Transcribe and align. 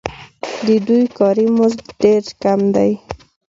د 0.65 0.67
دوی 0.87 1.03
کاري 1.17 1.47
مزد 1.57 1.81
ډېر 2.01 2.23
کم 2.43 2.59
دی 2.75 2.91